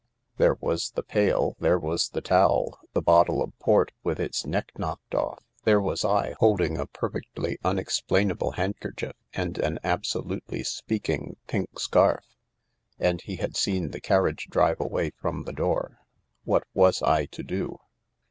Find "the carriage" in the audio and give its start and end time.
13.91-14.47